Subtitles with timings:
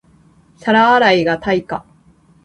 [0.57, 1.85] 皿洗いが対価